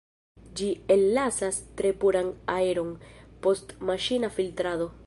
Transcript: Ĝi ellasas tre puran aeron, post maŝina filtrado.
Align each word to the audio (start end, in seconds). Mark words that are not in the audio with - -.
Ĝi 0.59 0.69
ellasas 0.95 1.59
tre 1.81 1.93
puran 2.05 2.33
aeron, 2.57 2.91
post 3.45 3.79
maŝina 3.93 4.35
filtrado. 4.39 4.95